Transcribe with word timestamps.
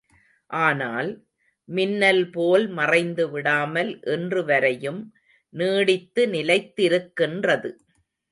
ஆனால், 0.49 1.09
மின்னல் 1.69 2.23
போல் 2.29 2.65
மறைந்து 2.69 3.25
விடாமல் 3.29 3.91
இன்று 4.05 4.41
வரையும் 4.45 5.01
நீடித்து 5.53 6.23
நிலைத்திருக்கின்றது. 6.27 7.71